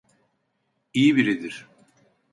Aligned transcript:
İyi 0.93 1.15
biridir. 1.15 1.67